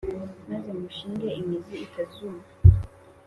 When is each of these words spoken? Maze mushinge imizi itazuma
Maze 0.49 0.69
mushinge 0.79 1.27
imizi 1.41 1.73
itazuma 1.85 2.41